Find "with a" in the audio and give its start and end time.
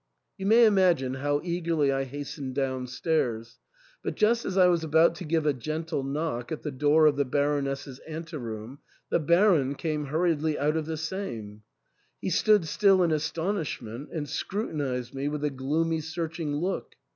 15.27-15.51